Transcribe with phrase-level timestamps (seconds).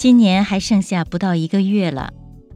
[0.00, 2.14] 今年还剩下不到一个月了。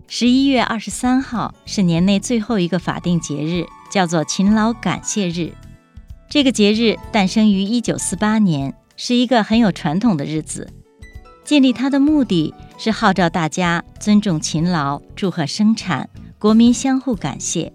[0.09, 5.53] 十一月二十三号是年内最后一个法定节日，叫做勤劳感谢日。
[6.31, 10.71] 这个节日诞生于一九四八年，是一个很有传统的日子。
[11.45, 17.75] 建立它的目的是号召大家尊重勤劳，祝贺生产，国民相互感谢。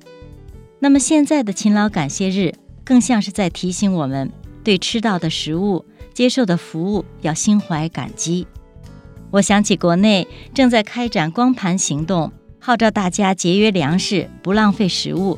[0.79, 4.31] 那么现在的勤劳感谢日，更像是在提醒我们，
[4.63, 8.47] 对吃到的食物、接受的服务要心怀感激。
[9.31, 15.37] 我想起国内正在开展光盘行动，号召大家节约粮食，不浪费食物。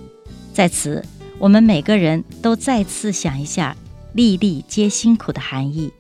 [0.54, 1.04] 在此，
[1.38, 3.76] 我们每个人都再次想一下
[4.16, 5.92] “粒粒皆辛苦”的含义。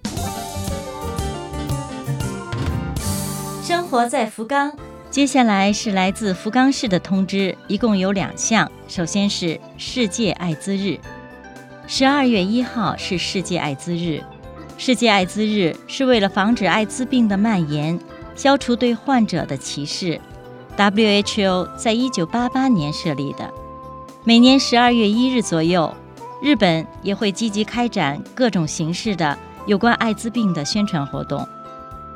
[3.62, 4.72] 生活在福冈，
[5.10, 8.72] 接下来是来自福冈市的通知，一共有两项。
[8.88, 10.98] 首先是世界艾滋日，
[11.88, 14.24] 十二月一号是世界艾滋日。
[14.84, 18.00] 世界艾滋日是为了防止艾滋病的蔓延，
[18.34, 20.20] 消除对患者的歧视。
[20.76, 23.54] WHO 在一九八八年设立的。
[24.24, 25.94] 每年十二月一日左右，
[26.42, 31.48] 日本也会积极开展各种形式的有关艾滋病的宣传活动。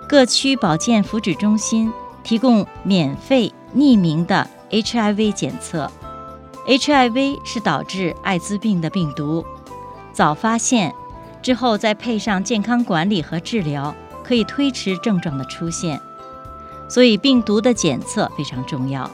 [0.09, 5.91] 各区保健福祉中心提供免费匿名的 HIV 检测。
[6.66, 9.45] HIV 是导致艾滋病的病毒，
[10.11, 10.91] 早发现
[11.45, 16.01] 之后再配上健康管理和治疗，可以推迟症状的出现。
[16.88, 19.07] 所以病毒的检测非常重要。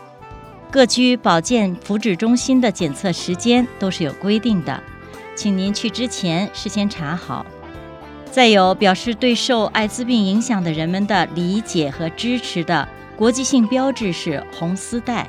[0.72, 4.82] 各区保健福祉中心的检测时间都是有规定的，
[5.36, 7.46] 请您去之前事先查好。
[8.32, 12.88] 再有表示对受艾滋病影响的人们的理解和支持的
[13.18, 15.28] 国际性标志是红丝带，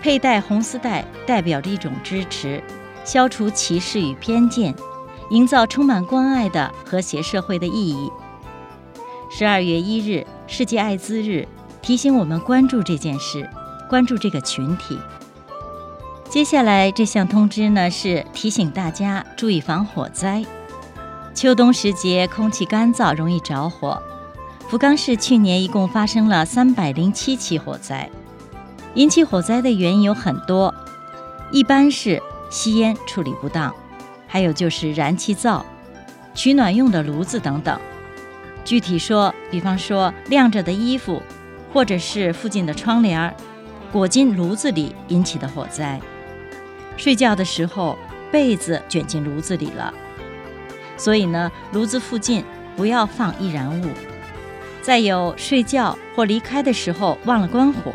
[0.00, 2.62] 佩戴红丝带代表着一种支持，
[3.04, 4.72] 消除歧视与偏见，
[5.30, 8.10] 营造充满关爱的和谐社会的意义。
[9.30, 11.46] 十二月一日，世界艾滋日，
[11.80, 13.48] 提醒我们关注这件事，
[13.88, 14.98] 关注这个群体。
[16.28, 20.44] 接下来这项通知呢，是提醒大家注意防火灾。
[21.32, 24.02] 秋冬时节，空气干燥，容易着火。
[24.68, 28.10] 福冈市去年一共发生了三百零七起火灾，
[28.94, 30.74] 引起火灾的原因有很多，
[31.52, 32.20] 一般是
[32.50, 33.74] 吸烟处理不当，
[34.32, 35.66] 还有就是燃气灶、
[36.34, 37.78] 取暖用的炉子等等。
[38.64, 41.20] 具体说，比方说晾着的衣服，
[41.72, 43.34] 或者是附近的窗帘儿
[43.90, 46.00] 裹进炉子里引起的火灾。
[46.96, 47.98] 睡觉的时候，
[48.30, 49.92] 被子卷进炉子里了。
[50.96, 52.44] 所以呢，炉子附近
[52.76, 53.88] 不要放易燃物。
[54.80, 57.92] 再有，睡觉或离开的时候忘了关火。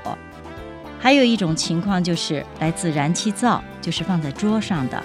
[1.00, 5.01] 还有一种情况就是来自燃气灶，就是放在桌上的。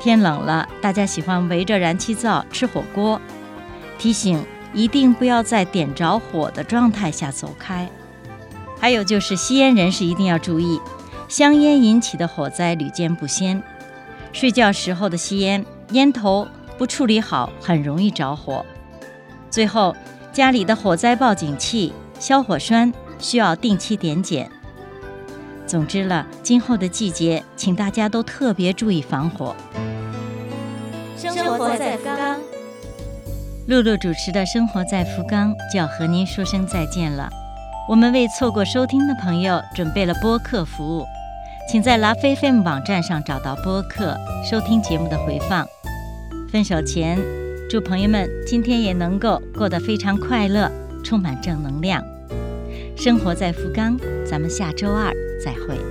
[0.00, 3.20] 天冷了，大家喜欢围着燃气灶吃火锅，
[3.98, 7.88] 提醒一定不要在点着火的状态下走开。
[8.80, 10.80] 还有就是吸烟人士一定要注意，
[11.28, 13.62] 香烟引起的火灾屡见不鲜。
[14.32, 16.48] 睡觉时候的吸烟，烟头。
[16.78, 18.64] 不处理好，很容易着火。
[19.50, 19.94] 最后，
[20.32, 24.50] 家里的火灾报警器、消火栓需要定期点检。
[25.70, 29.54] 总之了，今后的季节，请大家都特别注意防火。
[31.16, 32.40] 生活在福冈，
[33.68, 37.30] 露露主持的《生活在福冈》就要和您说声再见了。
[37.88, 41.06] 我们为错过收听的朋友准备了播客服务，
[41.70, 45.64] 请在拉菲 FM 网站上找到播客，收听节目的回放。
[46.50, 47.16] 分手前，
[47.70, 50.68] 祝朋友们今天也能够过得非常快乐，
[51.04, 52.02] 充满正能量。
[52.96, 53.96] 生活在福冈，
[54.28, 55.89] 咱们下周二再会。